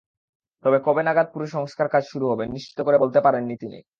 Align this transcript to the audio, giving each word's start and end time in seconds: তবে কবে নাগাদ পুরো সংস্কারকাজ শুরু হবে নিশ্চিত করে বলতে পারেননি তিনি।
তবে 0.65 0.77
কবে 0.85 1.01
নাগাদ 1.03 1.27
পুরো 1.33 1.45
সংস্কারকাজ 1.47 2.03
শুরু 2.07 2.25
হবে 2.31 2.43
নিশ্চিত 2.47 2.79
করে 2.81 2.97
বলতে 2.97 3.19
পারেননি 3.21 3.55
তিনি। 3.55 3.81